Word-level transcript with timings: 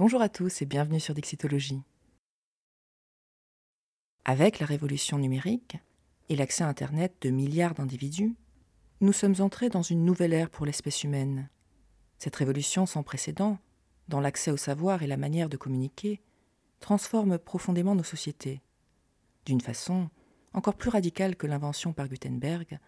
Bonjour 0.00 0.22
à 0.22 0.30
tous 0.30 0.62
et 0.62 0.64
bienvenue 0.64 0.98
sur 0.98 1.12
Dixitologie. 1.12 1.82
Avec 4.24 4.58
la 4.58 4.64
révolution 4.64 5.18
numérique 5.18 5.76
et 6.30 6.36
l'accès 6.36 6.64
à 6.64 6.68
Internet 6.68 7.16
de 7.20 7.28
milliards 7.28 7.74
d'individus, 7.74 8.34
nous 9.02 9.12
sommes 9.12 9.34
entrés 9.40 9.68
dans 9.68 9.82
une 9.82 10.06
nouvelle 10.06 10.32
ère 10.32 10.48
pour 10.48 10.64
l'espèce 10.64 11.04
humaine. 11.04 11.50
Cette 12.16 12.34
révolution 12.36 12.86
sans 12.86 13.02
précédent, 13.02 13.58
dans 14.08 14.20
l'accès 14.20 14.50
au 14.50 14.56
savoir 14.56 15.02
et 15.02 15.06
la 15.06 15.18
manière 15.18 15.50
de 15.50 15.58
communiquer, 15.58 16.22
transforme 16.80 17.36
profondément 17.36 17.94
nos 17.94 18.02
sociétés, 18.02 18.62
d'une 19.44 19.60
façon 19.60 20.08
encore 20.54 20.76
plus 20.76 20.88
radicale 20.88 21.36
que 21.36 21.46
l'invention 21.46 21.92
par 21.92 22.08
Gutenberg 22.08 22.78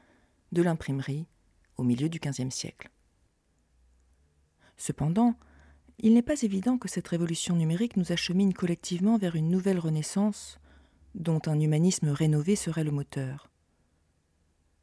de 0.53 0.63
l'imprimerie 0.63 1.27
au 1.77 1.83
milieu 1.83 2.09
du 2.09 2.21
XVe 2.21 2.49
siècle. 2.49 2.89
Cependant, 4.79 5.37
il 5.99 6.15
n'est 6.15 6.23
pas 6.23 6.43
évident 6.43 6.79
que 6.79 6.89
cette 6.89 7.09
révolution 7.09 7.57
numérique 7.57 7.97
nous 7.97 8.13
achemine 8.13 8.55
collectivement 8.55 9.19
vers 9.19 9.37
une 9.37 9.51
nouvelle 9.51 9.79
renaissance 9.79 10.59
dont 11.15 11.41
un 11.47 11.61
humanisme 11.61 12.09
rénové 12.09 12.57
serait 12.57 12.85
le 12.85 12.91
moteur. 12.91 13.51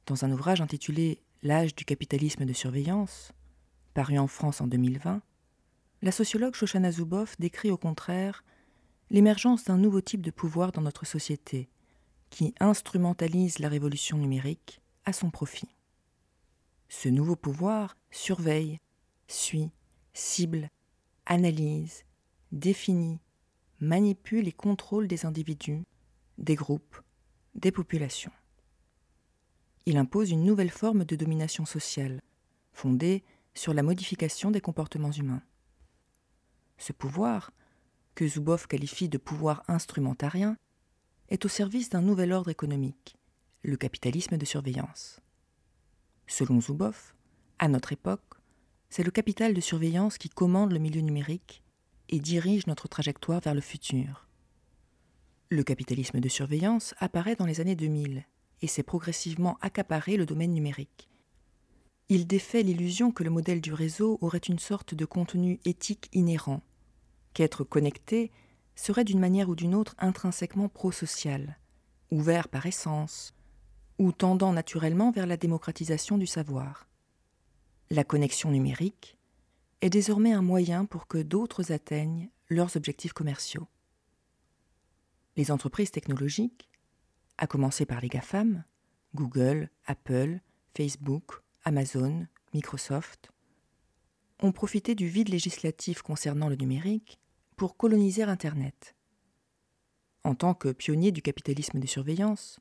Dans 0.05 0.25
un 0.25 0.31
ouvrage 0.31 0.61
intitulé 0.61 1.21
L'âge 1.41 1.73
du 1.73 1.85
capitalisme 1.85 2.43
de 2.43 2.51
surveillance, 2.51 3.31
paru 3.93 4.19
en 4.19 4.27
France 4.27 4.59
en 4.59 4.67
2020, 4.67 5.21
la 6.01 6.11
sociologue 6.11 6.53
Shoshana 6.53 6.91
Zuboff 6.91 7.39
décrit 7.39 7.71
au 7.71 7.77
contraire 7.77 8.43
l'émergence 9.09 9.63
d'un 9.63 9.77
nouveau 9.77 10.01
type 10.01 10.21
de 10.21 10.31
pouvoir 10.31 10.73
dans 10.73 10.81
notre 10.81 11.05
société, 11.05 11.69
qui 12.29 12.53
instrumentalise 12.59 13.59
la 13.59 13.69
révolution 13.69 14.17
numérique 14.17 14.81
à 15.05 15.13
son 15.13 15.31
profit. 15.31 15.69
Ce 16.89 17.07
nouveau 17.07 17.37
pouvoir 17.37 17.95
surveille, 18.11 18.79
suit, 19.27 19.71
cible, 20.13 20.69
analyse, 21.29 22.03
définit, 22.51 23.19
manipule 23.79 24.47
et 24.47 24.51
contrôle 24.51 25.07
des 25.07 25.25
individus, 25.25 25.85
des 26.37 26.55
groupes, 26.55 26.99
des 27.55 27.71
populations. 27.71 28.31
Il 29.85 29.97
impose 29.97 30.31
une 30.31 30.43
nouvelle 30.43 30.71
forme 30.71 31.05
de 31.05 31.15
domination 31.15 31.65
sociale, 31.65 32.19
fondée 32.73 33.23
sur 33.53 33.73
la 33.73 33.83
modification 33.83 34.51
des 34.51 34.59
comportements 34.59 35.11
humains. 35.11 35.43
Ce 36.77 36.93
pouvoir, 36.93 37.51
que 38.15 38.27
Zuboff 38.27 38.67
qualifie 38.67 39.07
de 39.07 39.17
pouvoir 39.17 39.63
instrumentarien, 39.67 40.57
est 41.29 41.45
au 41.45 41.47
service 41.47 41.89
d'un 41.89 42.01
nouvel 42.01 42.33
ordre 42.33 42.49
économique, 42.49 43.15
le 43.61 43.77
capitalisme 43.77 44.37
de 44.37 44.45
surveillance. 44.45 45.19
Selon 46.25 46.59
Zuboff, 46.59 47.15
à 47.59 47.67
notre 47.67 47.93
époque, 47.93 48.38
c'est 48.89 49.03
le 49.03 49.11
capital 49.11 49.53
de 49.53 49.61
surveillance 49.61 50.17
qui 50.17 50.29
commande 50.29 50.71
le 50.71 50.79
milieu 50.79 51.01
numérique 51.01 51.63
et 52.09 52.19
dirige 52.19 52.67
notre 52.67 52.87
trajectoire 52.87 53.39
vers 53.39 53.53
le 53.53 53.61
futur. 53.61 54.27
Le 55.49 55.63
capitalisme 55.63 56.19
de 56.19 56.29
surveillance 56.29 56.95
apparaît 56.99 57.35
dans 57.35 57.45
les 57.45 57.61
années 57.61 57.75
2000 57.75 58.25
et 58.61 58.67
s'est 58.67 58.83
progressivement 58.83 59.57
accaparé 59.61 60.17
le 60.17 60.25
domaine 60.25 60.53
numérique. 60.53 61.09
Il 62.09 62.25
défait 62.25 62.63
l'illusion 62.63 63.11
que 63.11 63.23
le 63.23 63.29
modèle 63.29 63.61
du 63.61 63.73
réseau 63.73 64.17
aurait 64.21 64.39
une 64.39 64.57
sorte 64.57 64.95
de 64.95 65.05
contenu 65.05 65.59
éthique 65.65 66.09
inhérent, 66.11 66.61
qu'être 67.33 67.63
connecté 67.63 68.31
serait 68.75 69.03
d'une 69.03 69.19
manière 69.19 69.49
ou 69.49 69.55
d'une 69.55 69.75
autre 69.75 69.95
intrinsèquement 69.99 70.69
prosocial, 70.69 71.59
ouvert 72.09 72.47
par 72.47 72.65
essence, 72.65 73.33
ou 73.99 74.11
tendant 74.11 74.53
naturellement 74.53 75.11
vers 75.11 75.27
la 75.27 75.37
démocratisation 75.37 76.17
du 76.17 76.25
savoir. 76.25 76.88
La 77.91 78.03
connexion 78.03 78.51
numérique 78.51 79.17
est 79.81 79.89
désormais 79.89 80.31
un 80.31 80.43
moyen 80.43 80.85
pour 80.85 81.07
que 81.07 81.17
d'autres 81.17 81.71
atteignent 81.71 82.29
leurs 82.47 82.77
objectifs 82.77 83.13
commerciaux. 83.13 83.67
Les 85.37 85.49
entreprises 85.49 85.89
technologiques, 85.89 86.69
à 87.39 87.47
commencer 87.47 87.87
par 87.87 87.99
les 87.99 88.07
GAFAM, 88.09 88.63
Google, 89.15 89.71
Apple, 89.87 90.39
Facebook, 90.77 91.41
Amazon, 91.63 92.27
Microsoft, 92.53 93.31
ont 94.43 94.51
profité 94.51 94.93
du 94.93 95.07
vide 95.07 95.29
législatif 95.29 96.03
concernant 96.03 96.47
le 96.47 96.57
numérique 96.57 97.19
pour 97.55 97.75
coloniser 97.75 98.21
Internet. 98.21 98.95
En 100.23 100.35
tant 100.35 100.53
que 100.53 100.71
pionnier 100.71 101.11
du 101.11 101.23
capitalisme 101.23 101.79
de 101.79 101.87
surveillance, 101.87 102.59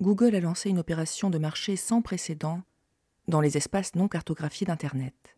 Google 0.00 0.36
a 0.36 0.40
lancé 0.40 0.70
une 0.70 0.78
opération 0.78 1.30
de 1.30 1.38
marché 1.38 1.74
sans 1.74 2.00
précédent 2.00 2.62
dans 3.28 3.40
les 3.40 3.56
espaces 3.56 3.94
non 3.94 4.08
cartographiés 4.08 4.66
d'Internet, 4.66 5.36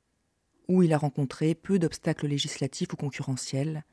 où 0.68 0.82
il 0.82 0.92
a 0.92 0.98
rencontré 0.98 1.54
peu 1.54 1.78
d'obstacles 1.78 2.26
législatifs 2.26 2.92
ou 2.92 2.96
concurrentiels, 2.96 3.84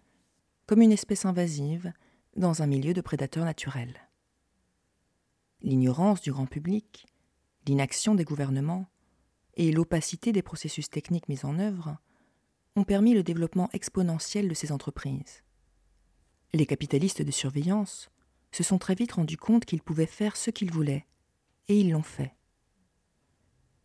comme 0.65 0.81
une 0.81 0.91
espèce 0.91 1.25
invasive 1.25 1.93
dans 2.35 2.61
un 2.61 2.67
milieu 2.67 2.93
de 2.93 3.01
prédateurs 3.01 3.45
naturels. 3.45 4.09
L'ignorance 5.61 6.21
du 6.21 6.31
grand 6.31 6.45
public, 6.45 7.05
l'inaction 7.67 8.15
des 8.15 8.25
gouvernements 8.25 8.87
et 9.55 9.71
l'opacité 9.71 10.31
des 10.31 10.41
processus 10.41 10.89
techniques 10.89 11.29
mis 11.29 11.45
en 11.45 11.59
œuvre 11.59 11.97
ont 12.75 12.83
permis 12.83 13.13
le 13.13 13.23
développement 13.23 13.69
exponentiel 13.71 14.49
de 14.49 14.53
ces 14.53 14.71
entreprises. 14.71 15.43
Les 16.53 16.65
capitalistes 16.65 17.21
de 17.21 17.31
surveillance 17.31 18.09
se 18.51 18.63
sont 18.63 18.77
très 18.77 18.95
vite 18.95 19.13
rendus 19.13 19.37
compte 19.37 19.65
qu'ils 19.65 19.81
pouvaient 19.81 20.05
faire 20.05 20.35
ce 20.35 20.51
qu'ils 20.51 20.71
voulaient, 20.71 21.05
et 21.67 21.79
ils 21.79 21.91
l'ont 21.91 22.03
fait. 22.03 22.35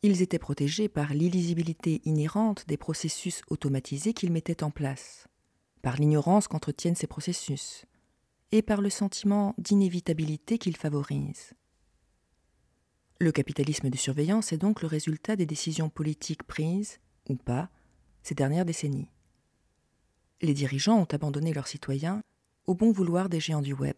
Ils 0.02 0.22
étaient 0.22 0.38
protégés 0.38 0.88
par 0.88 1.12
l'illisibilité 1.12 2.00
inhérente 2.04 2.64
des 2.66 2.78
processus 2.78 3.42
automatisés 3.48 4.14
qu'ils 4.14 4.32
mettaient 4.32 4.64
en 4.64 4.70
place, 4.70 5.28
par 5.82 5.96
l'ignorance 5.96 6.48
qu'entretiennent 6.48 6.96
ces 6.96 7.06
processus, 7.06 7.84
et 8.50 8.62
par 8.62 8.80
le 8.80 8.88
sentiment 8.88 9.54
d'inévitabilité 9.58 10.56
qu'ils 10.56 10.78
favorisent. 10.78 11.52
Le 13.18 13.30
capitalisme 13.30 13.90
de 13.90 13.98
surveillance 13.98 14.52
est 14.52 14.58
donc 14.58 14.80
le 14.80 14.88
résultat 14.88 15.36
des 15.36 15.44
décisions 15.44 15.90
politiques 15.90 16.44
prises, 16.44 16.98
ou 17.28 17.36
pas, 17.36 17.68
ces 18.22 18.34
dernières 18.34 18.64
décennies. 18.64 19.10
Les 20.40 20.54
dirigeants 20.54 20.98
ont 20.98 21.04
abandonné 21.12 21.52
leurs 21.52 21.68
citoyens 21.68 22.22
au 22.66 22.74
bon 22.74 22.90
vouloir 22.90 23.28
des 23.28 23.40
géants 23.40 23.60
du 23.60 23.74
web. 23.74 23.96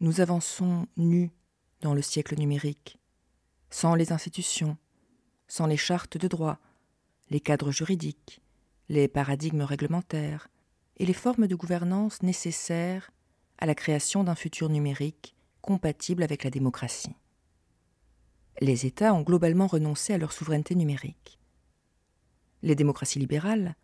Nous 0.00 0.22
avançons 0.22 0.86
nus 0.96 1.30
dans 1.82 1.92
le 1.92 2.00
siècle 2.00 2.38
numérique, 2.38 2.98
sans 3.72 3.94
les 3.94 4.12
institutions, 4.12 4.76
sans 5.48 5.66
les 5.66 5.78
chartes 5.78 6.18
de 6.18 6.28
droit, 6.28 6.58
les 7.30 7.40
cadres 7.40 7.72
juridiques, 7.72 8.42
les 8.90 9.08
paradigmes 9.08 9.62
réglementaires 9.62 10.48
et 10.98 11.06
les 11.06 11.14
formes 11.14 11.46
de 11.46 11.54
gouvernance 11.54 12.22
nécessaires 12.22 13.10
à 13.56 13.64
la 13.64 13.74
création 13.74 14.24
d'un 14.24 14.34
futur 14.34 14.68
numérique 14.68 15.34
compatible 15.62 16.22
avec 16.22 16.44
la 16.44 16.50
démocratie. 16.50 17.16
Les 18.60 18.84
États 18.84 19.14
ont 19.14 19.22
globalement 19.22 19.66
renoncé 19.66 20.12
à 20.12 20.18
leur 20.18 20.32
souveraineté 20.32 20.74
numérique. 20.74 21.38
Les 22.62 22.74
démocraties 22.74 23.20
libérales 23.20 23.74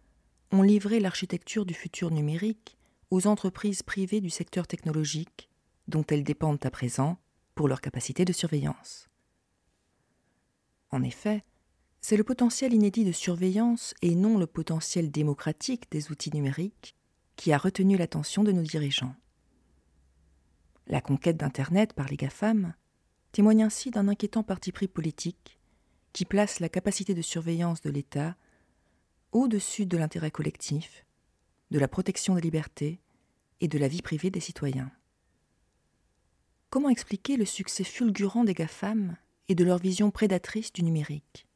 ont 0.53 0.63
livré 0.63 1.01
l'architecture 1.01 1.65
du 1.65 1.75
futur 1.75 2.11
numérique 2.11 2.77
aux 3.11 3.27
entreprises 3.27 3.83
privées 3.83 4.21
du 4.21 4.31
secteur 4.31 4.67
technologique 4.67 5.49
dont 5.89 6.05
elles 6.09 6.25
dépendent 6.25 6.65
à 6.65 6.71
présent 6.71 7.17
pour 7.55 7.69
leur 7.69 7.81
capacité 7.81 8.27
de 8.27 8.35
surveillance. 8.35 9.09
En 10.91 11.03
effet, 11.03 11.45
c'est 12.01 12.17
le 12.17 12.25
potentiel 12.25 12.73
inédit 12.73 13.05
de 13.05 13.13
surveillance 13.13 13.95
et 14.03 14.15
non 14.15 14.39
le 14.39 14.47
potentiel 14.47 15.11
démocratique 15.11 15.91
des 15.91 16.11
outils 16.11 16.31
numériques 16.33 16.95
qui 17.37 17.53
a 17.53 17.59
retenu 17.59 17.97
l'attention 17.97 18.45
de 18.45 18.53
nos 18.53 18.63
dirigeants. 18.63 19.15
La 20.87 21.01
conquête 21.01 21.37
d'Internet 21.37 21.93
par 21.93 22.09
les 22.09 22.17
GAFAM 22.17 22.75
témoigne 23.33 23.63
ainsi 23.63 23.91
d'un 23.91 24.09
inquiétant 24.09 24.43
parti 24.43 24.73
pris 24.73 24.89
politique 24.89 25.59
qui 26.13 26.25
place 26.25 26.61
la 26.61 26.69
capacité 26.69 27.15
de 27.15 27.23
surveillance 27.23 27.83
de 27.83 27.91
l'État 27.91 28.37
au-dessus 29.33 29.85
de 29.85 29.99
l'intérêt 29.99 30.31
collectif, 30.31 31.05
de 31.71 31.79
la 31.79 31.89
protection 31.89 32.35
des 32.35 32.41
libertés 32.41 33.01
et 33.61 33.69
de 33.69 33.79
la 33.79 33.89
vie 33.89 34.03
privée 34.03 34.31
des 34.31 34.41
citoyens. 34.41 34.91
Comment 36.71 36.89
expliquer 36.89 37.37
le 37.37 37.45
succès 37.45 37.85
fulgurant 37.85 38.45
des 38.45 38.55
GAFAM 38.55 39.17
et 39.49 39.55
de 39.55 39.65
leur 39.65 39.79
vision 39.79 40.11
prédatrice 40.11 40.73
du 40.73 40.83
numérique 40.83 41.47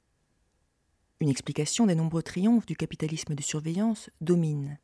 Une 1.21 1.29
explication 1.29 1.87
des 1.87 1.95
nombreux 1.95 2.23
triomphes 2.23 2.67
du 2.67 2.77
capitalisme 2.77 3.35
de 3.35 3.43
surveillance 3.43 4.11
domine 4.21 4.79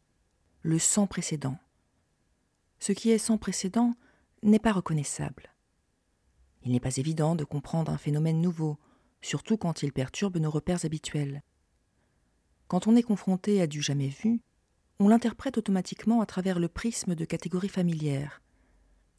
le 0.62 0.78
sans 0.78 1.06
précédent. 1.06 1.56
Ce 2.78 2.92
qui 2.92 3.10
est 3.10 3.18
sans 3.18 3.38
précédent 3.38 3.94
n'est 4.42 4.58
pas 4.58 4.72
reconnaissable. 4.72 5.54
Il 6.62 6.72
n'est 6.72 6.80
pas 6.80 6.96
évident 6.96 7.34
de 7.34 7.44
comprendre 7.44 7.92
un 7.92 7.98
phénomène 7.98 8.40
nouveau, 8.40 8.76
surtout 9.22 9.56
quand 9.56 9.82
il 9.82 9.92
perturbe 9.92 10.36
nos 10.36 10.50
repères 10.50 10.84
habituels. 10.84 11.42
Quand 12.66 12.86
on 12.86 12.96
est 12.96 13.02
confronté 13.02 13.62
à 13.62 13.66
du 13.66 13.80
jamais 13.80 14.08
vu, 14.08 14.40
on 15.00 15.08
l'interprète 15.08 15.58
automatiquement 15.58 16.20
à 16.20 16.26
travers 16.26 16.58
le 16.58 16.68
prisme 16.68 17.14
de 17.14 17.24
catégories 17.24 17.68
familières, 17.68 18.42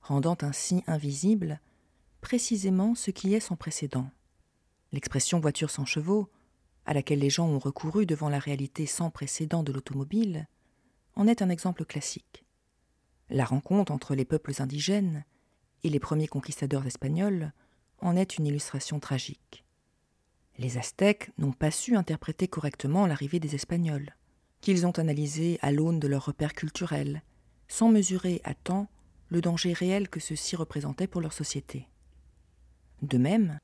rendant 0.02 0.38
ainsi 0.42 0.84
invisible 0.88 1.62
précisément 2.22 2.96
ce 2.96 3.12
qui 3.12 3.34
est 3.34 3.40
son 3.40 3.56
précédent. 3.56 4.10
L'expression 4.92 5.40
voiture 5.40 5.70
sans 5.70 5.86
chevaux 5.86 6.30
à 6.86 6.94
laquelle 6.94 7.20
les 7.20 7.30
gens 7.30 7.48
ont 7.48 7.60
recouru 7.60 8.06
devant 8.06 8.30
la 8.30 8.40
réalité 8.40 8.86
sans 8.86 9.10
précédent 9.10 9.62
de 9.64 9.72
l'automobile, 9.72 10.48
en 11.16 11.28
est 11.28 11.42
un 11.42 11.50
exemple 11.50 11.86
classique. 11.86 12.46
La 13.30 13.46
rencontre 13.46 13.92
entre 13.92 14.16
les 14.16 14.26
peuples 14.26 14.54
indigènes 14.60 15.26
et 15.84 15.90
les 15.90 16.00
premiers 16.00 16.28
conquistadors 16.28 16.88
espagnols 16.88 17.54
en 18.00 18.16
est 18.16 18.38
une 18.38 18.48
illustration 18.48 19.00
tragique. 19.00 19.66
Les 20.58 20.78
Aztèques 20.78 21.32
n'ont 21.38 21.52
pas 21.52 21.72
su 21.72 21.96
interpréter 21.96 22.48
correctement 22.48 23.06
l'arrivée 23.06 23.40
des 23.40 23.56
Espagnols, 23.56 24.16
qu'ils 24.62 24.86
ont 24.88 24.92
analysé 24.92 25.60
à 25.62 25.72
l'aune 25.72 26.00
de 26.00 26.08
leurs 26.08 26.26
repères 26.26 26.54
culturels, 26.54 27.24
sans 27.68 27.90
mesurer 27.90 28.42
à 28.44 28.54
temps 28.54 28.90
le 29.28 29.42
danger 29.42 29.74
réel 29.74 30.10
que 30.10 30.20
ceux-ci 30.20 30.56
représentaient 30.56 31.08
pour 31.08 31.22
leur 31.22 31.34
société. 31.34 31.88
De 33.02 33.18
même, 33.18 33.60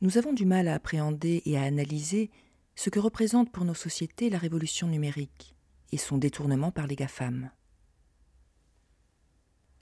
nous 0.00 0.18
avons 0.18 0.32
du 0.32 0.44
mal 0.44 0.68
à 0.68 0.74
appréhender 0.74 1.42
et 1.46 1.56
à 1.56 1.62
analyser 1.62 2.30
ce 2.74 2.90
que 2.90 2.98
représente 2.98 3.50
pour 3.50 3.64
nos 3.64 3.74
sociétés 3.74 4.28
la 4.28 4.38
révolution 4.38 4.88
numérique 4.88 5.54
et 5.92 5.96
son 5.96 6.18
détournement 6.18 6.70
par 6.70 6.86
les 6.86 6.96
GAFAM. 6.96 7.50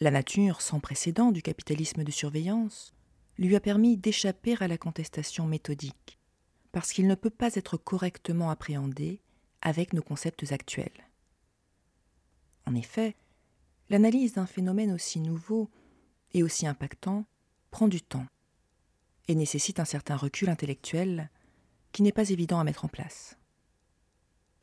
La 0.00 0.10
nature 0.10 0.60
sans 0.60 0.80
précédent 0.80 1.32
du 1.32 1.42
capitalisme 1.42 2.04
de 2.04 2.10
surveillance 2.10 2.94
lui 3.38 3.56
a 3.56 3.60
permis 3.60 3.96
d'échapper 3.96 4.56
à 4.60 4.68
la 4.68 4.78
contestation 4.78 5.46
méthodique, 5.46 6.18
parce 6.70 6.92
qu'il 6.92 7.06
ne 7.06 7.14
peut 7.14 7.30
pas 7.30 7.54
être 7.54 7.76
correctement 7.76 8.50
appréhendé 8.50 9.20
avec 9.62 9.92
nos 9.92 10.02
concepts 10.02 10.52
actuels. 10.52 11.08
En 12.66 12.74
effet, 12.74 13.16
l'analyse 13.90 14.34
d'un 14.34 14.46
phénomène 14.46 14.92
aussi 14.92 15.18
nouveau 15.18 15.70
et 16.34 16.42
aussi 16.42 16.66
impactant 16.66 17.24
prend 17.70 17.88
du 17.88 18.02
temps 18.02 18.26
et 19.28 19.34
nécessite 19.34 19.80
un 19.80 19.84
certain 19.84 20.16
recul 20.16 20.48
intellectuel 20.48 21.30
qui 21.92 22.02
n'est 22.02 22.12
pas 22.12 22.30
évident 22.30 22.58
à 22.58 22.64
mettre 22.64 22.84
en 22.84 22.88
place. 22.88 23.36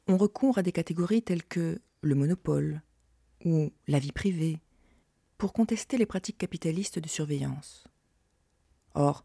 On 0.08 0.18
recourt 0.18 0.58
à 0.58 0.64
des 0.64 0.72
catégories 0.72 1.22
telles 1.22 1.44
que 1.44 1.80
le 2.02 2.16
monopole 2.16 2.82
ou 3.46 3.72
la 3.88 4.00
vie 4.00 4.12
privée 4.12 4.60
pour 5.38 5.54
contester 5.54 5.98
les 5.98 6.06
pratiques 6.06 6.38
capitalistes 6.38 7.00
de 7.00 7.08
surveillance. 7.08 7.86
Or, 8.96 9.24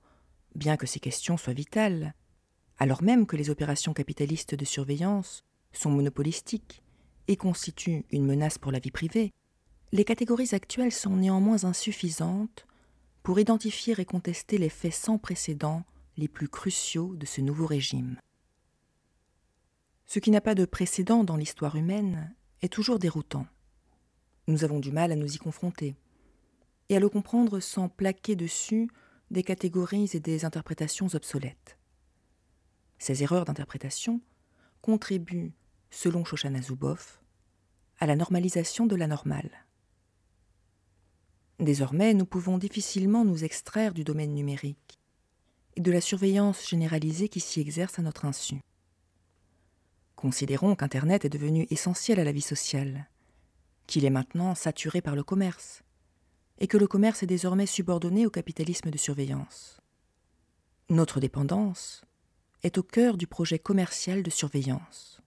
bien 0.54 0.76
que 0.76 0.86
ces 0.86 1.00
questions 1.00 1.36
soient 1.36 1.52
vitales, 1.52 2.14
alors 2.78 3.02
même 3.02 3.26
que 3.26 3.36
les 3.36 3.50
opérations 3.50 3.94
capitalistes 3.94 4.54
de 4.54 4.64
surveillance 4.64 5.44
sont 5.72 5.90
monopolistiques 5.90 6.82
et 7.28 7.36
constituent 7.36 8.04
une 8.10 8.26
menace 8.26 8.58
pour 8.58 8.72
la 8.72 8.78
vie 8.78 8.90
privée, 8.90 9.32
les 9.92 10.04
catégories 10.04 10.54
actuelles 10.54 10.92
sont 10.92 11.16
néanmoins 11.16 11.64
insuffisantes 11.64 12.66
pour 13.24 13.40
identifier 13.40 13.94
et 13.98 14.04
contester 14.04 14.58
les 14.58 14.68
faits 14.68 14.92
sans 14.92 15.18
précédent 15.18 15.82
les 16.18 16.28
plus 16.28 16.46
cruciaux 16.46 17.16
de 17.16 17.24
ce 17.24 17.40
nouveau 17.40 17.66
régime. 17.66 18.20
Ce 20.04 20.18
qui 20.18 20.30
n'a 20.30 20.42
pas 20.42 20.54
de 20.54 20.66
précédent 20.66 21.24
dans 21.24 21.36
l'histoire 21.36 21.74
humaine 21.74 22.34
est 22.60 22.72
toujours 22.72 22.98
déroutant. 22.98 23.46
Nous 24.46 24.62
avons 24.62 24.78
du 24.78 24.92
mal 24.92 25.10
à 25.10 25.16
nous 25.16 25.34
y 25.34 25.38
confronter 25.38 25.96
et 26.90 26.96
à 26.96 27.00
le 27.00 27.08
comprendre 27.08 27.60
sans 27.60 27.88
plaquer 27.88 28.36
dessus 28.36 28.90
des 29.30 29.42
catégories 29.42 30.10
et 30.12 30.20
des 30.20 30.44
interprétations 30.44 31.08
obsolètes. 31.14 31.78
Ces 32.98 33.22
erreurs 33.22 33.46
d'interprétation 33.46 34.20
contribuent, 34.82 35.54
selon 35.90 36.26
Shoshana 36.26 36.60
Zuboff, 36.60 37.22
à 37.98 38.06
la 38.06 38.16
normalisation 38.16 38.86
de 38.86 38.96
la 38.96 39.06
normale. 39.06 39.63
Désormais, 41.60 42.14
nous 42.14 42.26
pouvons 42.26 42.58
difficilement 42.58 43.24
nous 43.24 43.44
extraire 43.44 43.94
du 43.94 44.02
domaine 44.02 44.34
numérique 44.34 44.98
et 45.76 45.80
de 45.80 45.92
la 45.92 46.00
surveillance 46.00 46.68
généralisée 46.68 47.28
qui 47.28 47.40
s'y 47.40 47.60
exerce 47.60 47.98
à 47.98 48.02
notre 48.02 48.24
insu. 48.24 48.60
Considérons 50.16 50.74
qu'Internet 50.74 51.24
est 51.24 51.30
devenu 51.30 51.66
essentiel 51.70 52.18
à 52.18 52.24
la 52.24 52.32
vie 52.32 52.40
sociale, 52.40 53.08
qu'il 53.86 54.04
est 54.04 54.10
maintenant 54.10 54.54
saturé 54.54 55.00
par 55.00 55.14
le 55.14 55.22
commerce, 55.22 55.82
et 56.58 56.66
que 56.66 56.78
le 56.78 56.86
commerce 56.86 57.22
est 57.22 57.26
désormais 57.26 57.66
subordonné 57.66 58.26
au 58.26 58.30
capitalisme 58.30 58.90
de 58.90 58.98
surveillance. 58.98 59.80
Notre 60.88 61.20
dépendance 61.20 62.04
est 62.62 62.78
au 62.78 62.82
cœur 62.82 63.16
du 63.16 63.26
projet 63.26 63.58
commercial 63.58 64.22
de 64.22 64.30
surveillance. 64.30 65.20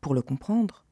Pour 0.00 0.14
le 0.14 0.22
comprendre, 0.22 0.84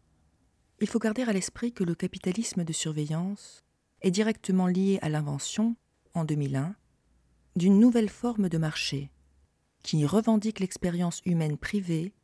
il 0.81 0.89
faut 0.89 0.99
garder 0.99 1.23
à 1.23 1.33
l'esprit 1.33 1.73
que 1.73 1.85
le 1.85 1.95
capitalisme 1.95 2.65
de 2.65 2.73
surveillance 2.73 3.66
est 4.07 4.13
directement 4.13 4.69
lié 4.69 5.01
à 5.03 5.09
l'invention, 5.09 5.75
en 6.15 6.25
2001, 6.25 6.77
d'une 7.57 7.81
nouvelle 7.81 8.09
forme 8.09 8.49
de 8.49 8.57
marché 8.57 9.11
qui 9.83 10.07
revendique 10.07 10.61
l'expérience 10.61 11.21
humaine 11.25 11.59
privée 11.59 12.15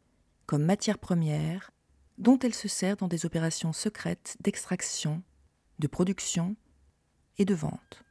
comme 0.46 0.64
matière 0.64 0.98
première 0.98 1.72
dont 2.18 2.38
elle 2.38 2.54
se 2.54 2.68
sert 2.68 2.96
dans 2.96 3.08
des 3.08 3.26
opérations 3.26 3.72
secrètes 3.72 4.36
d'extraction, 4.40 5.24
de 5.80 5.88
production 5.88 6.54
et 7.38 7.44
de 7.44 7.54
vente. 7.54 8.04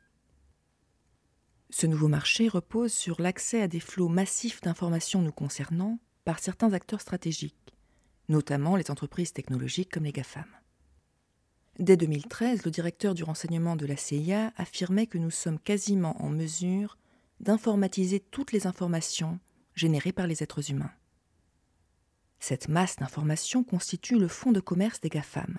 Ce 1.69 1.87
nouveau 1.87 2.09
marché 2.09 2.49
repose 2.49 2.91
sur 2.91 3.21
l'accès 3.21 3.61
à 3.61 3.69
des 3.69 3.79
flots 3.79 4.09
massifs 4.09 4.59
d'informations 4.59 5.21
nous 5.21 5.31
concernant 5.31 5.97
par 6.25 6.39
certains 6.39 6.73
acteurs 6.73 6.99
stratégiques, 6.99 7.73
notamment 8.27 8.75
les 8.75 8.91
entreprises 8.91 9.31
technologiques 9.31 9.91
comme 9.91 10.03
les 10.03 10.11
GAFAM. 10.11 10.60
Dès 11.81 11.97
2013, 11.97 12.63
le 12.63 12.69
directeur 12.69 13.15
du 13.15 13.23
renseignement 13.23 13.75
de 13.75 13.87
la 13.87 13.97
CIA 13.97 14.53
affirmait 14.55 15.07
que 15.07 15.17
nous 15.17 15.31
sommes 15.31 15.57
quasiment 15.57 16.15
en 16.23 16.29
mesure 16.29 16.99
d'informatiser 17.39 18.19
toutes 18.19 18.51
les 18.51 18.67
informations 18.67 19.39
générées 19.73 20.11
par 20.11 20.27
les 20.27 20.43
êtres 20.43 20.69
humains. 20.69 20.91
Cette 22.39 22.67
masse 22.67 22.97
d'informations 22.97 23.63
constitue 23.63 24.19
le 24.19 24.27
fonds 24.27 24.51
de 24.51 24.59
commerce 24.59 25.01
des 25.01 25.09
GAFAM. 25.09 25.57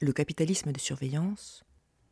Le 0.00 0.14
capitalisme 0.14 0.72
de 0.72 0.80
surveillance 0.80 1.62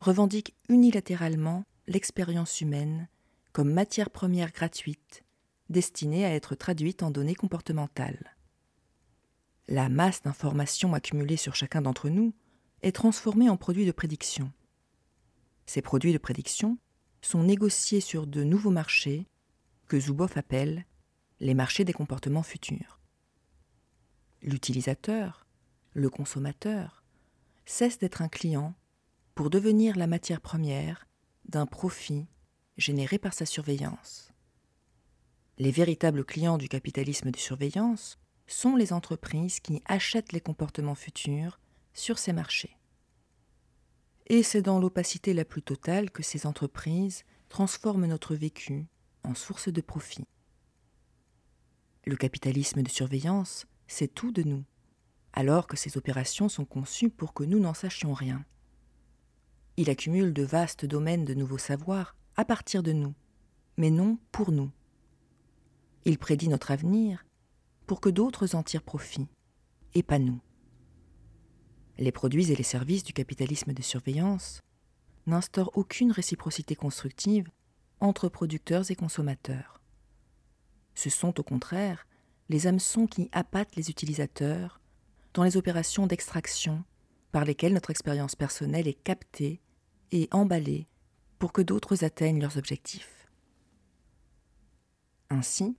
revendique 0.00 0.54
unilatéralement 0.68 1.64
l'expérience 1.86 2.60
humaine 2.60 3.08
comme 3.52 3.72
matière 3.72 4.10
première 4.10 4.52
gratuite 4.52 5.24
destinée 5.70 6.26
à 6.26 6.34
être 6.34 6.54
traduite 6.54 7.02
en 7.02 7.10
données 7.10 7.34
comportementales. 7.34 8.36
La 9.68 9.88
masse 9.88 10.20
d'informations 10.20 10.92
accumulées 10.92 11.38
sur 11.38 11.54
chacun 11.54 11.80
d'entre 11.80 12.10
nous 12.10 12.34
est 12.84 12.92
transformée 12.92 13.48
en 13.48 13.56
produits 13.56 13.86
de 13.86 13.92
prédiction. 13.92 14.52
Ces 15.64 15.80
produits 15.80 16.12
de 16.12 16.18
prédiction 16.18 16.76
sont 17.22 17.42
négociés 17.42 18.02
sur 18.02 18.26
de 18.26 18.44
nouveaux 18.44 18.70
marchés 18.70 19.26
que 19.88 19.98
Zuboff 19.98 20.36
appelle 20.36 20.84
les 21.40 21.54
marchés 21.54 21.86
des 21.86 21.94
comportements 21.94 22.42
futurs. 22.42 23.00
L'utilisateur, 24.42 25.46
le 25.94 26.10
consommateur, 26.10 27.02
cesse 27.64 27.98
d'être 27.98 28.20
un 28.20 28.28
client 28.28 28.74
pour 29.34 29.48
devenir 29.48 29.96
la 29.96 30.06
matière 30.06 30.42
première 30.42 31.08
d'un 31.46 31.64
profit 31.64 32.26
généré 32.76 33.16
par 33.18 33.32
sa 33.32 33.46
surveillance. 33.46 34.30
Les 35.56 35.70
véritables 35.70 36.24
clients 36.24 36.58
du 36.58 36.68
capitalisme 36.68 37.30
de 37.30 37.38
surveillance 37.38 38.18
sont 38.46 38.76
les 38.76 38.92
entreprises 38.92 39.60
qui 39.60 39.82
achètent 39.86 40.32
les 40.32 40.40
comportements 40.40 40.94
futurs 40.94 41.58
sur 41.94 42.18
ces 42.18 42.32
marchés. 42.32 42.76
Et 44.26 44.42
c'est 44.42 44.62
dans 44.62 44.78
l'opacité 44.78 45.32
la 45.32 45.44
plus 45.44 45.62
totale 45.62 46.10
que 46.10 46.22
ces 46.22 46.46
entreprises 46.46 47.24
transforment 47.48 48.06
notre 48.06 48.34
vécu 48.34 48.86
en 49.22 49.34
source 49.34 49.68
de 49.68 49.80
profit. 49.80 50.24
Le 52.04 52.16
capitalisme 52.16 52.82
de 52.82 52.88
surveillance, 52.88 53.66
c'est 53.86 54.12
tout 54.12 54.32
de 54.32 54.42
nous, 54.42 54.64
alors 55.32 55.66
que 55.66 55.76
ces 55.76 55.96
opérations 55.96 56.48
sont 56.48 56.64
conçues 56.64 57.10
pour 57.10 57.32
que 57.32 57.44
nous 57.44 57.58
n'en 57.58 57.74
sachions 57.74 58.12
rien. 58.12 58.44
Il 59.76 59.90
accumule 59.90 60.32
de 60.32 60.42
vastes 60.42 60.84
domaines 60.84 61.24
de 61.24 61.34
nouveaux 61.34 61.58
savoirs 61.58 62.14
à 62.36 62.44
partir 62.44 62.82
de 62.82 62.92
nous, 62.92 63.14
mais 63.76 63.90
non 63.90 64.18
pour 64.32 64.52
nous. 64.52 64.70
Il 66.04 66.18
prédit 66.18 66.48
notre 66.48 66.70
avenir 66.70 67.24
pour 67.86 68.00
que 68.00 68.08
d'autres 68.08 68.54
en 68.54 68.62
tirent 68.62 68.82
profit, 68.82 69.28
et 69.94 70.02
pas 70.02 70.18
nous. 70.18 70.40
Les 71.98 72.12
produits 72.12 72.50
et 72.50 72.56
les 72.56 72.62
services 72.62 73.04
du 73.04 73.12
capitalisme 73.12 73.72
de 73.72 73.82
surveillance 73.82 74.60
n'instaurent 75.26 75.70
aucune 75.74 76.12
réciprocité 76.12 76.74
constructive 76.74 77.48
entre 78.00 78.28
producteurs 78.28 78.90
et 78.90 78.96
consommateurs. 78.96 79.80
Ce 80.94 81.10
sont 81.10 81.38
au 81.38 81.42
contraire 81.42 82.06
les 82.48 82.66
hameçons 82.66 83.06
qui 83.06 83.28
appâtent 83.32 83.76
les 83.76 83.90
utilisateurs 83.90 84.80
dans 85.32 85.44
les 85.44 85.56
opérations 85.56 86.06
d'extraction 86.06 86.84
par 87.32 87.44
lesquelles 87.44 87.72
notre 87.72 87.90
expérience 87.90 88.36
personnelle 88.36 88.86
est 88.86 89.02
captée 89.02 89.60
et 90.12 90.28
emballée 90.30 90.86
pour 91.38 91.52
que 91.52 91.62
d'autres 91.62 92.04
atteignent 92.04 92.40
leurs 92.40 92.58
objectifs. 92.58 93.28
Ainsi, 95.30 95.76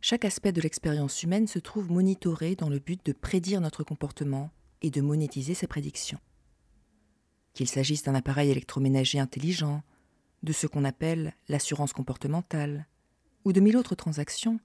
chaque 0.00 0.24
aspect 0.24 0.52
de 0.52 0.60
l'expérience 0.60 1.22
humaine 1.22 1.46
se 1.46 1.58
trouve 1.58 1.90
monitoré 1.90 2.56
dans 2.56 2.68
le 2.68 2.78
but 2.78 3.04
de 3.06 3.12
prédire 3.12 3.60
notre 3.60 3.84
comportement 3.84 4.50
et 4.82 4.90
de 4.90 5.00
monétiser 5.00 5.54
ses 5.54 5.66
prédictions. 5.66 6.20
Qu'il 7.54 7.68
s'agisse 7.68 8.02
d'un 8.02 8.14
appareil 8.14 8.50
électroménager 8.50 9.18
intelligent, 9.18 9.82
de 10.42 10.52
ce 10.52 10.66
qu'on 10.66 10.84
appelle 10.84 11.34
l'assurance 11.48 11.92
comportementale, 11.92 12.86
ou 13.44 13.52
de 13.52 13.60
mille 13.60 13.76
autres 13.76 13.94
transactions, 13.94 14.60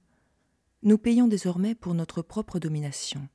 nous 0.83 0.97
payons 0.97 1.27
désormais 1.27 1.75
pour 1.75 1.93
notre 1.93 2.21
propre 2.21 2.59
domination. 2.59 3.27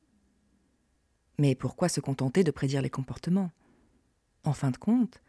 Mais 1.39 1.55
pourquoi 1.55 1.89
se 1.89 2.01
contenter 2.01 2.45
de 2.45 2.51
prédire 2.51 2.83
les 2.83 2.91
comportements? 2.91 3.51
En 4.45 4.53
fin 4.53 4.71
de 4.71 4.77
compte, 4.77 5.21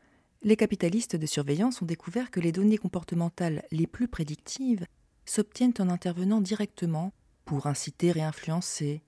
les 0.42 0.56
capitalistes 0.56 1.16
de 1.16 1.26
surveillance 1.26 1.82
ont 1.82 1.86
découvert 1.86 2.32
que 2.32 2.40
les 2.40 2.52
données 2.52 2.78
comportementales 2.78 3.64
les 3.72 3.88
plus 3.88 4.08
prédictives 4.08 4.86
s'obtiennent 5.26 5.74
en 5.80 5.90
intervenant 5.90 6.42
directement 6.42 7.14
pour 7.46 7.68
inciter 7.68 8.14
et 8.16 8.22
influencer, 8.22 9.02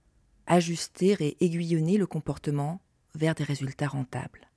ajuster 0.51 1.15
et 1.21 1.43
aiguillonner 1.43 1.97
le 1.97 2.05
comportement 2.05 2.81
vers 3.15 3.35
des 3.35 3.45
résultats 3.45 3.87
rentables. 3.87 4.49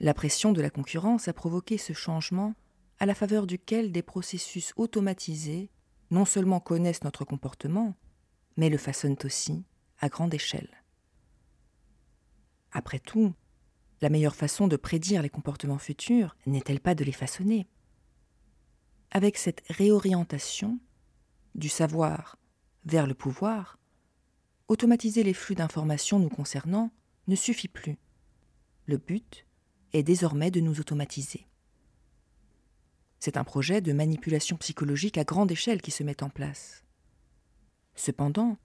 La 0.00 0.12
pression 0.12 0.52
de 0.52 0.60
la 0.60 0.68
concurrence 0.68 1.28
a 1.28 1.32
provoqué 1.32 1.78
ce 1.78 1.94
changement 1.94 2.54
à 2.98 3.06
la 3.06 3.14
faveur 3.14 3.46
duquel 3.46 3.90
des 3.90 4.02
processus 4.02 4.74
automatisés 4.76 5.70
non 6.10 6.26
seulement 6.26 6.60
connaissent 6.60 7.04
notre 7.04 7.24
comportement, 7.24 7.94
mais 8.58 8.68
le 8.68 8.76
façonnent 8.76 9.16
aussi 9.24 9.64
à 9.98 10.10
grande 10.10 10.34
échelle. 10.34 10.82
Après 12.70 12.98
tout, 12.98 13.32
la 14.02 14.10
meilleure 14.10 14.36
façon 14.36 14.68
de 14.68 14.76
prédire 14.76 15.22
les 15.22 15.30
comportements 15.30 15.78
futurs 15.78 16.36
n'est-elle 16.44 16.80
pas 16.80 16.94
de 16.94 17.04
les 17.04 17.12
façonner? 17.12 17.66
Avec 19.10 19.38
cette 19.38 19.62
réorientation 19.70 20.78
du 21.54 21.70
savoir 21.70 22.36
vers 22.84 23.06
le 23.06 23.14
pouvoir, 23.14 23.78
automatiser 24.68 25.22
les 25.22 25.34
flux 25.34 25.54
d'informations 25.54 26.18
nous 26.18 26.28
concernant 26.28 26.90
ne 27.28 27.36
suffit 27.36 27.68
plus. 27.68 27.98
Le 28.86 28.96
but 28.96 29.46
est 29.92 30.02
désormais 30.02 30.50
de 30.50 30.60
nous 30.60 30.80
automatiser. 30.80 31.46
C'est 33.20 33.36
un 33.36 33.44
projet 33.44 33.80
de 33.80 33.92
manipulation 33.92 34.56
psychologique 34.56 35.18
à 35.18 35.24
grande 35.24 35.52
échelle 35.52 35.80
qui 35.80 35.92
se 35.92 36.02
met 36.02 36.22
en 36.22 36.30
place. 36.30 36.84
Cependant, 37.94 38.58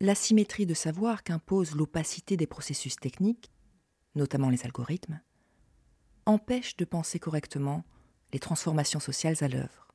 l'asymétrie 0.00 0.66
de 0.66 0.74
savoir 0.74 1.22
qu'impose 1.22 1.74
l'opacité 1.74 2.36
des 2.36 2.46
processus 2.46 2.96
techniques, 2.96 3.50
notamment 4.14 4.50
les 4.50 4.64
algorithmes, 4.64 5.20
empêche 6.26 6.76
de 6.76 6.84
penser 6.84 7.18
correctement 7.18 7.84
les 8.32 8.38
transformations 8.38 9.00
sociales 9.00 9.36
à 9.40 9.48
l'œuvre. 9.48 9.88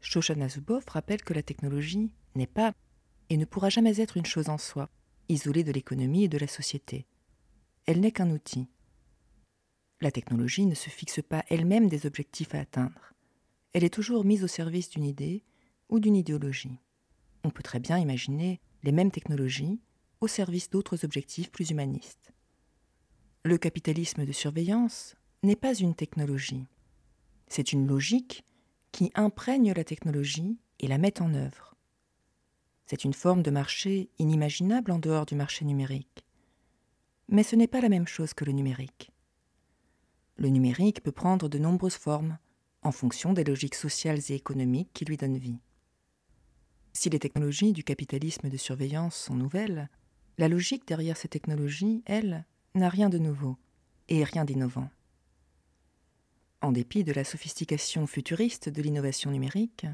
Shoshana 0.00 0.48
Zuboff 0.48 0.88
rappelle 0.88 1.22
que 1.22 1.34
la 1.34 1.42
technologie 1.42 2.10
n'est 2.34 2.46
pas 2.46 2.74
et 3.30 3.36
ne 3.36 3.44
pourra 3.44 3.70
jamais 3.70 4.00
être 4.00 4.16
une 4.16 4.26
chose 4.26 4.48
en 4.48 4.58
soi, 4.58 4.90
isolée 5.28 5.64
de 5.64 5.72
l'économie 5.72 6.24
et 6.24 6.28
de 6.28 6.38
la 6.38 6.48
société. 6.48 7.06
Elle 7.86 8.00
n'est 8.00 8.12
qu'un 8.12 8.30
outil. 8.30 8.68
La 10.00 10.10
technologie 10.10 10.66
ne 10.66 10.74
se 10.74 10.90
fixe 10.90 11.20
pas 11.22 11.44
elle-même 11.48 11.88
des 11.88 12.06
objectifs 12.06 12.54
à 12.54 12.60
atteindre. 12.60 13.12
Elle 13.72 13.84
est 13.84 13.94
toujours 13.94 14.24
mise 14.24 14.42
au 14.42 14.48
service 14.48 14.90
d'une 14.90 15.04
idée 15.04 15.44
ou 15.88 16.00
d'une 16.00 16.16
idéologie. 16.16 16.78
On 17.44 17.50
peut 17.50 17.62
très 17.62 17.80
bien 17.80 17.98
imaginer 17.98 18.60
les 18.82 18.92
mêmes 18.92 19.10
technologies 19.10 19.80
au 20.20 20.26
service 20.26 20.68
d'autres 20.68 21.04
objectifs 21.04 21.50
plus 21.50 21.70
humanistes. 21.70 22.32
Le 23.44 23.56
capitalisme 23.56 24.26
de 24.26 24.32
surveillance 24.32 25.16
n'est 25.42 25.56
pas 25.56 25.74
une 25.74 25.94
technologie. 25.94 26.66
C'est 27.48 27.72
une 27.72 27.86
logique 27.86 28.44
qui 28.92 29.12
imprègne 29.14 29.72
la 29.72 29.84
technologie 29.84 30.58
et 30.80 30.88
la 30.88 30.98
met 30.98 31.22
en 31.22 31.32
œuvre. 31.34 31.69
C'est 32.90 33.04
une 33.04 33.14
forme 33.14 33.44
de 33.44 33.52
marché 33.52 34.10
inimaginable 34.18 34.90
en 34.90 34.98
dehors 34.98 35.24
du 35.24 35.36
marché 35.36 35.64
numérique. 35.64 36.26
Mais 37.28 37.44
ce 37.44 37.54
n'est 37.54 37.68
pas 37.68 37.80
la 37.80 37.88
même 37.88 38.08
chose 38.08 38.34
que 38.34 38.44
le 38.44 38.50
numérique. 38.50 39.12
Le 40.34 40.48
numérique 40.48 41.00
peut 41.00 41.12
prendre 41.12 41.48
de 41.48 41.56
nombreuses 41.56 41.94
formes 41.94 42.36
en 42.82 42.90
fonction 42.90 43.32
des 43.32 43.44
logiques 43.44 43.76
sociales 43.76 44.18
et 44.28 44.34
économiques 44.34 44.90
qui 44.92 45.04
lui 45.04 45.16
donnent 45.16 45.38
vie. 45.38 45.60
Si 46.92 47.08
les 47.10 47.20
technologies 47.20 47.72
du 47.72 47.84
capitalisme 47.84 48.48
de 48.48 48.56
surveillance 48.56 49.14
sont 49.14 49.36
nouvelles, 49.36 49.88
la 50.36 50.48
logique 50.48 50.88
derrière 50.88 51.16
ces 51.16 51.28
technologies, 51.28 52.02
elle, 52.06 52.44
n'a 52.74 52.88
rien 52.88 53.08
de 53.08 53.18
nouveau 53.18 53.56
et 54.08 54.24
rien 54.24 54.44
d'innovant. 54.44 54.90
En 56.60 56.72
dépit 56.72 57.04
de 57.04 57.12
la 57.12 57.22
sophistication 57.22 58.08
futuriste 58.08 58.68
de 58.68 58.82
l'innovation 58.82 59.30
numérique, 59.30 59.86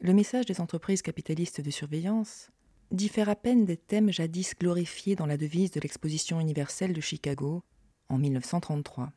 le 0.00 0.12
message 0.12 0.46
des 0.46 0.60
entreprises 0.60 1.02
capitalistes 1.02 1.60
de 1.60 1.70
surveillance 1.70 2.50
diffère 2.90 3.28
à 3.28 3.34
peine 3.36 3.64
des 3.64 3.76
thèmes 3.76 4.12
jadis 4.12 4.54
glorifiés 4.54 5.16
dans 5.16 5.26
la 5.26 5.36
devise 5.36 5.70
de 5.70 5.80
l'exposition 5.80 6.38
universelle 6.38 6.92
de 6.92 7.00
Chicago 7.00 7.64
en 8.08 8.18
1933. 8.18 9.12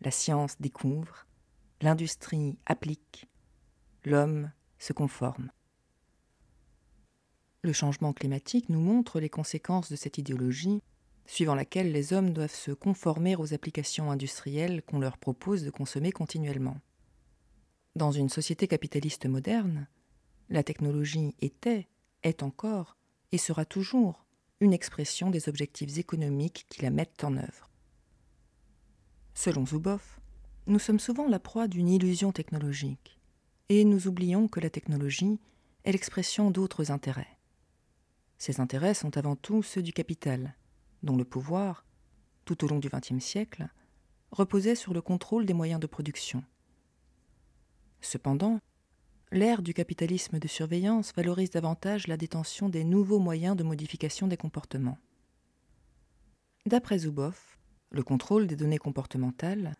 La 0.00 0.10
science 0.10 0.60
découvre, 0.60 1.26
l'industrie 1.80 2.58
applique, 2.66 3.28
l'homme 4.04 4.52
se 4.78 4.92
conforme. 4.92 5.50
Le 7.62 7.72
changement 7.72 8.12
climatique 8.12 8.68
nous 8.68 8.80
montre 8.80 9.18
les 9.18 9.30
conséquences 9.30 9.90
de 9.90 9.96
cette 9.96 10.18
idéologie 10.18 10.80
suivant 11.26 11.54
laquelle 11.54 11.92
les 11.92 12.12
hommes 12.12 12.32
doivent 12.32 12.54
se 12.54 12.70
conformer 12.70 13.36
aux 13.36 13.52
applications 13.52 14.10
industrielles 14.10 14.82
qu'on 14.82 15.00
leur 15.00 15.18
propose 15.18 15.64
de 15.64 15.70
consommer 15.70 16.12
continuellement. 16.12 16.76
Dans 17.98 18.12
une 18.12 18.28
société 18.28 18.68
capitaliste 18.68 19.26
moderne, 19.26 19.88
la 20.50 20.62
technologie 20.62 21.34
était, 21.40 21.88
est 22.22 22.44
encore 22.44 22.96
et 23.32 23.38
sera 23.38 23.64
toujours 23.64 24.24
une 24.60 24.72
expression 24.72 25.30
des 25.30 25.48
objectifs 25.48 25.98
économiques 25.98 26.64
qui 26.68 26.82
la 26.82 26.90
mettent 26.90 27.24
en 27.24 27.36
œuvre. 27.36 27.72
Selon 29.34 29.66
Zuboff, 29.66 30.20
nous 30.68 30.78
sommes 30.78 31.00
souvent 31.00 31.26
la 31.26 31.40
proie 31.40 31.66
d'une 31.66 31.88
illusion 31.88 32.30
technologique, 32.30 33.18
et 33.68 33.84
nous 33.84 34.06
oublions 34.06 34.46
que 34.46 34.60
la 34.60 34.70
technologie 34.70 35.40
est 35.82 35.90
l'expression 35.90 36.52
d'autres 36.52 36.92
intérêts. 36.92 37.36
Ces 38.38 38.60
intérêts 38.60 38.94
sont 38.94 39.18
avant 39.18 39.34
tout 39.34 39.64
ceux 39.64 39.82
du 39.82 39.92
capital, 39.92 40.54
dont 41.02 41.16
le 41.16 41.24
pouvoir, 41.24 41.84
tout 42.44 42.64
au 42.64 42.68
long 42.68 42.78
du 42.78 42.90
XXe 42.90 43.18
siècle, 43.18 43.68
reposait 44.30 44.76
sur 44.76 44.94
le 44.94 45.02
contrôle 45.02 45.46
des 45.46 45.54
moyens 45.54 45.80
de 45.80 45.88
production. 45.88 46.44
Cependant, 48.00 48.60
l'ère 49.30 49.62
du 49.62 49.74
capitalisme 49.74 50.38
de 50.38 50.48
surveillance 50.48 51.12
valorise 51.14 51.50
davantage 51.50 52.06
la 52.06 52.16
détention 52.16 52.68
des 52.68 52.84
nouveaux 52.84 53.18
moyens 53.18 53.56
de 53.56 53.64
modification 53.64 54.26
des 54.26 54.36
comportements. 54.36 54.98
D'après 56.66 57.00
Zuboff, 57.00 57.58
le 57.90 58.02
contrôle 58.02 58.46
des 58.46 58.56
données 58.56 58.78
comportementales 58.78 59.74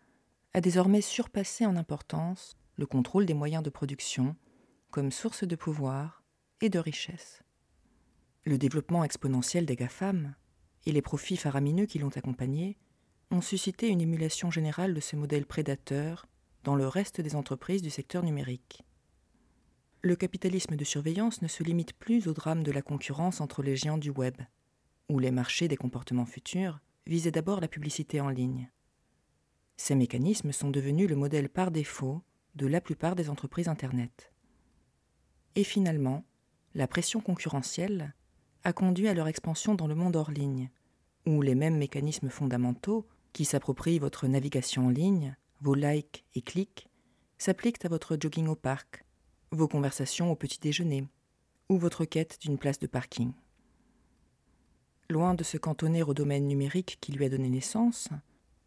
a 0.53 0.61
désormais 0.61 1.01
surpassé 1.01 1.65
en 1.65 1.75
importance 1.75 2.57
le 2.77 2.85
contrôle 2.85 3.25
des 3.25 3.33
moyens 3.33 3.63
de 3.63 3.69
production 3.69 4.35
comme 4.89 5.11
source 5.11 5.43
de 5.43 5.55
pouvoir 5.55 6.23
et 6.61 6.69
de 6.69 6.79
richesse. 6.79 7.43
Le 8.45 8.57
développement 8.57 9.03
exponentiel 9.03 9.65
des 9.65 9.75
GAFAM 9.75 10.33
et 10.85 10.91
les 10.91 11.01
profits 11.01 11.37
faramineux 11.37 11.85
qui 11.85 11.99
l'ont 11.99 12.15
accompagné 12.15 12.77
ont 13.31 13.41
suscité 13.41 13.89
une 13.89 14.01
émulation 14.01 14.49
générale 14.49 14.93
de 14.93 14.99
ce 14.99 15.15
modèle 15.15 15.45
prédateur 15.45 16.27
dans 16.63 16.75
le 16.75 16.87
reste 16.87 17.21
des 17.21 17.35
entreprises 17.35 17.81
du 17.81 17.89
secteur 17.89 18.23
numérique. 18.23 18.83
Le 20.01 20.15
capitalisme 20.15 20.75
de 20.75 20.83
surveillance 20.85 21.41
ne 21.41 21.47
se 21.47 21.63
limite 21.63 21.93
plus 21.93 22.27
au 22.27 22.33
drame 22.33 22.63
de 22.63 22.71
la 22.71 22.81
concurrence 22.81 23.41
entre 23.41 23.61
les 23.63 23.75
géants 23.75 23.97
du 23.97 24.09
web, 24.09 24.35
où 25.09 25.19
les 25.19 25.31
marchés 25.31 25.67
des 25.67 25.75
comportements 25.75 26.25
futurs 26.25 26.79
visaient 27.05 27.31
d'abord 27.31 27.59
la 27.59 27.67
publicité 27.67 28.21
en 28.21 28.29
ligne. 28.29 28.69
Ces 29.75 29.95
mécanismes 29.95 30.51
sont 30.51 30.69
devenus 30.69 31.09
le 31.09 31.15
modèle 31.15 31.49
par 31.49 31.71
défaut 31.71 32.21
de 32.55 32.67
la 32.67 32.81
plupart 32.81 33.15
des 33.15 33.29
entreprises 33.29 33.67
Internet. 33.67 34.31
Et 35.55 35.63
finalement, 35.63 36.23
la 36.75 36.87
pression 36.87 37.21
concurrentielle 37.21 38.13
a 38.63 38.73
conduit 38.73 39.07
à 39.07 39.13
leur 39.13 39.27
expansion 39.27 39.75
dans 39.75 39.87
le 39.87 39.95
monde 39.95 40.15
hors 40.15 40.31
ligne, 40.31 40.69
où 41.25 41.41
les 41.41 41.55
mêmes 41.55 41.77
mécanismes 41.77 42.29
fondamentaux 42.29 43.07
qui 43.33 43.45
s'approprient 43.45 43.99
votre 43.99 44.27
navigation 44.27 44.87
en 44.87 44.89
ligne, 44.89 45.35
vos 45.61 45.75
likes 45.75 46.25
et 46.35 46.41
clics, 46.41 46.87
s'appliquent 47.37 47.83
à 47.85 47.89
votre 47.89 48.17
jogging 48.19 48.47
au 48.47 48.55
parc, 48.55 49.05
vos 49.51 49.67
conversations 49.67 50.31
au 50.31 50.35
petit 50.35 50.59
déjeuner, 50.59 51.07
ou 51.69 51.77
votre 51.77 52.05
quête 52.05 52.39
d'une 52.41 52.57
place 52.57 52.79
de 52.79 52.87
parking. 52.87 53.33
Loin 55.09 55.33
de 55.33 55.43
se 55.43 55.57
cantonner 55.57 56.03
au 56.03 56.13
domaine 56.13 56.47
numérique 56.47 56.97
qui 57.01 57.11
lui 57.11 57.25
a 57.25 57.29
donné 57.29 57.49
naissance, 57.49 58.09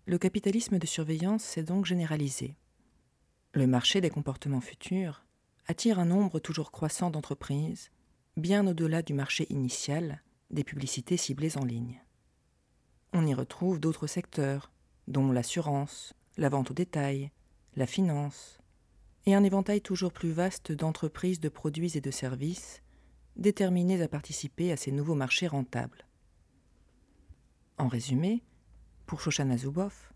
le 0.07 0.19
capitalisme 0.19 0.79
de 0.79 0.87
surveillance 0.87 1.45
s'est 1.45 1.63
donc 1.63 1.87
généralisé. 1.87 2.57
Le 3.53 3.67
marché 3.67 4.01
des 4.01 4.11
comportements 4.11 4.61
futurs 4.61 5.25
attire 5.67 5.99
un 5.99 6.07
nombre 6.07 6.41
toujours 6.41 6.73
croissant 6.73 7.11
d'entreprises 7.11 7.91
bien 8.37 8.67
au-delà 8.67 9.03
du 9.03 9.15
marché 9.15 9.47
initial 9.51 10.23
des 10.51 10.65
publicités 10.65 11.17
ciblées 11.17 11.57
en 11.57 11.65
ligne. 11.65 12.01
On 13.13 13.27
y 13.27 13.35
retrouve 13.35 13.79
d'autres 13.79 14.07
secteurs, 14.07 14.73
dont 15.07 15.31
l'assurance, 15.31 16.15
la 16.37 16.49
vente 16.49 16.71
au 16.71 16.75
détail, 16.75 17.31
la 17.77 17.87
finance, 17.87 18.59
et 19.27 19.35
un 19.35 19.45
éventail 19.45 19.81
toujours 19.81 20.13
plus 20.13 20.33
vaste 20.33 20.73
d'entreprises 20.73 21.41
de 21.41 21.49
produits 21.49 21.97
et 21.97 22.01
de 22.01 22.11
services 22.11 22.83
déterminées 23.37 24.03
à 24.03 24.09
participer 24.09 24.73
à 24.73 24.77
ces 24.77 24.93
nouveaux 24.93 25.15
marchés 25.15 25.47
rentables. 25.47 26.07
En 27.79 27.89
résumé, 27.89 28.43
pour 29.07 29.21
Shoshana 29.21 29.57
Zuboff, 29.57 30.13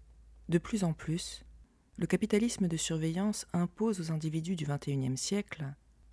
de 0.48 0.58
plus 0.58 0.84
en 0.84 0.92
plus, 0.92 1.44
le 1.98 2.06
capitalisme 2.06 2.68
de 2.68 2.76
surveillance 2.76 3.46
impose 3.52 4.00
aux 4.00 4.12
individus 4.12 4.56
du 4.56 4.66
XXIe 4.66 5.16
siècle 5.16 5.64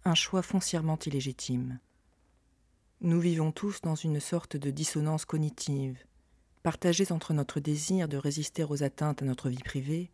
un 0.06 0.16
choix 0.16 0.42
foncièrement 0.42 0.98
illégitime. 1.06 1.80
Nous 3.02 3.20
vivons 3.20 3.52
tous 3.52 3.82
dans 3.82 3.96
une 3.96 4.20
sorte 4.20 4.56
de 4.56 4.72
dissonance 4.72 5.26
cognitive, 5.26 5.98
partagée 6.64 7.12
entre 7.12 7.34
notre 7.34 7.60
désir 7.60 8.08
de 8.08 8.18
résister 8.18 8.64
aux 8.64 8.84
atteintes 8.84 9.22
à 9.22 9.26
notre 9.26 9.50
vie 9.50 9.62
privée 9.64 10.10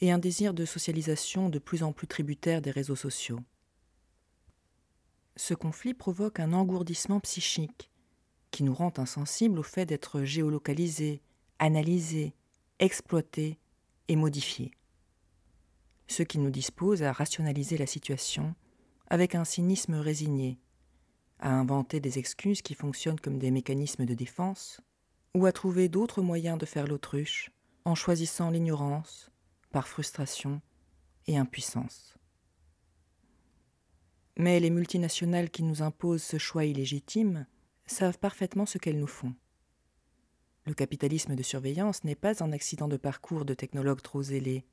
et 0.00 0.12
un 0.12 0.18
désir 0.18 0.54
de 0.54 0.64
socialisation 0.64 1.48
de 1.48 1.58
plus 1.58 1.82
en 1.82 1.92
plus 1.92 2.06
tributaire 2.06 2.62
des 2.62 2.70
réseaux 2.70 2.96
sociaux. 2.96 3.40
Ce 5.36 5.54
conflit 5.54 5.92
provoque 5.92 6.40
un 6.40 6.52
engourdissement 6.52 7.20
psychique 7.20 7.90
qui 8.52 8.62
nous 8.62 8.74
rend 8.74 8.92
insensibles 8.98 9.58
au 9.58 9.62
fait 9.62 9.86
d'être 9.86 10.22
géolocalisés, 10.22 11.20
analysés, 11.58 12.34
exploités 12.78 13.58
et 14.08 14.16
modifiés. 14.16 14.70
Ce 16.06 16.22
qui 16.22 16.38
nous 16.38 16.50
dispose 16.50 17.02
à 17.02 17.12
rationaliser 17.12 17.76
la 17.76 17.86
situation 17.86 18.54
avec 19.08 19.34
un 19.34 19.44
cynisme 19.44 19.94
résigné, 19.94 20.58
à 21.38 21.52
inventer 21.52 21.98
des 21.98 22.18
excuses 22.18 22.62
qui 22.62 22.74
fonctionnent 22.74 23.20
comme 23.20 23.38
des 23.38 23.50
mécanismes 23.50 24.04
de 24.04 24.14
défense, 24.14 24.80
ou 25.34 25.46
à 25.46 25.52
trouver 25.52 25.88
d'autres 25.88 26.22
moyens 26.22 26.58
de 26.58 26.66
faire 26.66 26.86
l'autruche 26.86 27.50
en 27.84 27.94
choisissant 27.94 28.50
l'ignorance, 28.50 29.30
par 29.70 29.88
frustration 29.88 30.60
et 31.26 31.36
impuissance. 31.36 32.14
Mais 34.36 34.60
les 34.60 34.70
multinationales 34.70 35.50
qui 35.50 35.62
nous 35.62 35.82
imposent 35.82 36.22
ce 36.22 36.38
choix 36.38 36.64
illégitime 36.64 37.46
savent 37.86 38.18
parfaitement 38.18 38.66
ce 38.66 38.78
qu'elles 38.78 38.98
nous 38.98 39.06
font. 39.06 39.34
Le 40.64 40.74
capitalisme 40.74 41.34
de 41.34 41.42
surveillance 41.42 42.04
n'est 42.04 42.14
pas 42.14 42.42
un 42.42 42.52
accident 42.52 42.88
de 42.88 42.96
parcours 42.96 43.44
de 43.44 43.54
technologues 43.54 44.02
trop 44.02 44.22
zélés, 44.22 44.64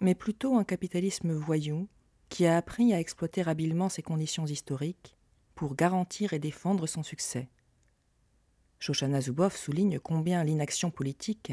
mais 0.00 0.14
plutôt 0.14 0.56
un 0.56 0.64
capitalisme 0.64 1.32
voyou 1.32 1.88
qui 2.30 2.46
a 2.46 2.56
appris 2.56 2.92
à 2.92 3.00
exploiter 3.00 3.46
habilement 3.46 3.88
ses 3.88 4.02
conditions 4.02 4.46
historiques 4.46 5.16
pour 5.54 5.76
garantir 5.76 6.32
et 6.32 6.38
défendre 6.38 6.86
son 6.86 7.02
succès. 7.02 7.48
Shoshana 8.80 9.20
Zuboff 9.20 9.56
souligne 9.56 9.98
combien 9.98 10.42
l'inaction 10.42 10.90
politique 10.90 11.52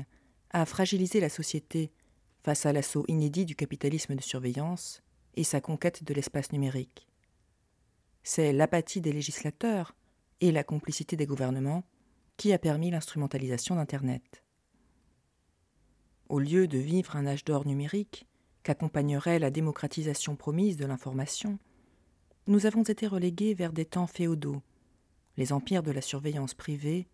a 0.51 0.65
fragilisé 0.65 1.19
la 1.19 1.27
société 1.27 1.91
face 2.41 2.65
à 2.65 2.72
l'assaut 2.72 3.03
inédit 3.10 3.46
du 3.46 3.53
capitalisme 3.55 4.15
de 4.15 4.22
surveillance 4.22 5.03
et 5.36 5.43
sa 5.43 5.60
conquête 5.60 6.05
de 6.05 6.13
l'espace 6.13 6.53
numérique. 6.53 7.05
C'est 8.24 8.53
l'apathie 8.53 9.01
des 9.01 9.12
législateurs 9.12 9.93
et 10.39 10.53
la 10.53 10.63
complicité 10.63 11.17
des 11.17 11.25
gouvernements 11.25 11.84
qui 12.38 12.53
a 12.53 12.60
permis 12.60 12.91
l'instrumentalisation 12.91 13.75
d'Internet. 13.75 14.43
Au 16.29 16.39
lieu 16.39 16.67
de 16.67 16.77
vivre 16.77 17.17
un 17.17 17.27
âge 17.27 17.43
d'or 17.43 17.67
numérique 17.67 18.25
qu'accompagnerait 18.63 19.39
la 19.39 19.51
démocratisation 19.51 20.38
promise 20.38 20.77
de 20.77 20.86
l'information, 20.86 21.60
nous 22.48 22.65
avons 22.65 22.84
été 22.84 23.05
relégués 23.05 23.53
vers 23.53 23.74
des 23.74 23.86
temps 23.86 24.07
féodaux, 24.07 24.62
les 25.36 25.51
empires 25.51 25.84
de 25.84 25.91
la 25.91 26.01
surveillance 26.01 26.53
privée 26.53 27.07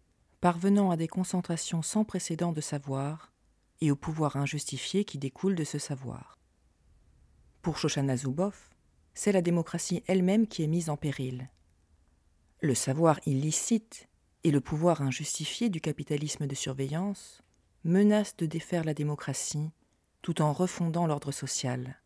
parvenant 0.44 0.92
à 0.92 0.98
des 0.98 1.08
concentrations 1.08 1.82
sans 1.82 2.04
précédent 2.04 2.52
de 2.52 2.60
savoir 2.60 3.32
et 3.80 3.92
au 3.92 3.96
pouvoir 3.96 4.36
injustifié 4.36 5.06
qui 5.06 5.18
découle 5.18 5.56
de 5.56 5.64
ce 5.64 5.80
savoir. 5.80 6.38
Pour 7.62 7.78
Shoshana 7.78 8.16
c'est 9.14 9.32
la 9.32 9.42
démocratie 9.42 10.04
elle-même 10.06 10.46
qui 10.48 10.62
est 10.62 10.68
mise 10.68 10.90
en 10.90 10.98
péril. 10.98 11.50
Le 12.60 12.76
savoir 12.76 13.22
illicite 13.26 14.10
et 14.44 14.52
le 14.52 14.60
pouvoir 14.60 15.02
injustifié 15.02 15.70
du 15.70 15.80
capitalisme 15.80 16.46
de 16.46 16.56
surveillance 16.56 17.42
menacent 17.86 18.36
de 18.38 18.46
défaire 18.46 18.84
la 18.84 18.94
démocratie 18.94 19.72
tout 20.22 20.42
en 20.42 20.52
refondant 20.52 21.08
l'ordre 21.08 21.32
social. 21.32 22.02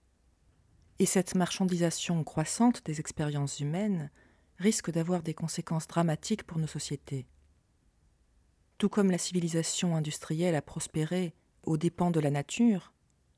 Et 0.99 1.07
cette 1.07 1.33
marchandisation 1.33 2.23
croissante 2.23 2.85
des 2.85 2.99
expériences 2.99 3.61
humaines 3.61 4.11
risque 4.59 4.91
d'avoir 4.91 5.23
des 5.23 5.33
conséquences 5.33 5.87
dramatiques 5.87 6.43
pour 6.43 6.59
nos 6.59 6.67
sociétés. 6.67 7.25
Tout 8.77 8.89
comme 8.89 9.09
la 9.09 9.17
civilisation 9.17 9.95
industrielle 9.95 10.55
a 10.55 10.61
prospéré 10.61 11.33
aux 11.63 11.77
dépens 11.77 12.11
de 12.11 12.19
la 12.19 12.29
nature 12.29 12.93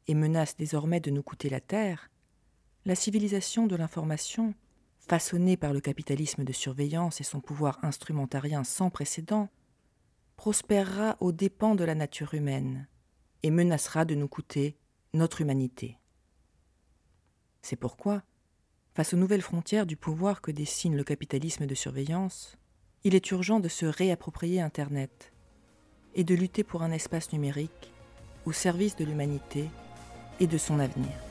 et 0.08 0.14
menace 0.14 0.58
désormais 0.58 1.00
de 1.00 1.12
nous 1.12 1.24
coûter 1.24 1.50
la 1.50 1.62
terre, 1.62 2.10
la 2.86 2.96
civilisation 2.96 3.66
de 3.66 3.76
l'information, 3.76 4.54
façonnée 4.98 5.58
par 5.58 5.74
le 5.74 5.80
capitalisme 5.80 6.44
de 6.44 6.52
surveillance 6.54 7.22
et 7.22 7.24
son 7.24 7.40
pouvoir 7.40 7.80
instrumentarien 7.84 8.64
sans 8.64 8.90
précédent, 8.90 9.50
prospérera 10.36 11.18
aux 11.20 11.32
dépens 11.32 11.76
de 11.76 11.84
la 11.84 11.96
nature 11.96 12.34
humaine 12.34 12.88
et 13.44 13.52
menacera 13.52 14.06
de 14.06 14.16
nous 14.16 14.28
coûter 14.28 14.78
notre 15.14 15.42
humanité. 15.42 15.98
C'est 17.62 17.76
pourquoi, 17.76 18.24
face 18.94 19.14
aux 19.14 19.18
nouvelles 19.18 19.42
frontières 19.42 19.86
du 19.86 19.98
pouvoir 19.98 20.42
que 20.42 20.52
dessine 20.52 20.96
le 20.96 21.04
capitalisme 21.04 21.66
de 21.66 21.76
surveillance, 21.76 22.58
il 23.04 23.16
est 23.16 23.32
urgent 23.32 23.60
de 23.60 23.70
se 23.70 23.86
réapproprier 23.86 24.62
Internet 24.62 25.32
et 26.16 26.24
de 26.24 26.36
lutter 26.36 26.64
pour 26.64 26.84
un 26.84 26.92
espace 26.92 27.32
numérique 27.32 27.94
au 28.46 28.52
service 28.52 28.96
de 28.96 29.06
l'humanité 29.06 29.70
et 30.40 30.48
de 30.48 30.58
son 30.58 30.80
avenir. 30.80 31.29